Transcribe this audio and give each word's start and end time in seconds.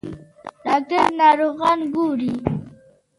ډاکټر 0.63 1.05
ناروغان 1.19 1.79
ګوري. 1.93 2.33